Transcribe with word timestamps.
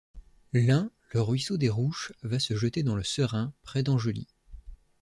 L'un, 0.53 0.89
le 1.11 1.21
ruisseau 1.21 1.57
des 1.57 1.69
Rouches 1.69 2.11
va 2.23 2.39
se 2.39 2.55
jeter 2.55 2.81
dans 2.81 2.95
le 2.95 3.03
Serein, 3.03 3.53
près 3.61 3.83
d'Angely. 3.83 4.25